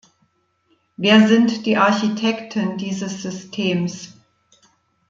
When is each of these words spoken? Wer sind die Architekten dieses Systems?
Wer 0.97 1.27
sind 1.27 1.67
die 1.67 1.77
Architekten 1.77 2.79
dieses 2.79 3.21
Systems? 3.21 4.15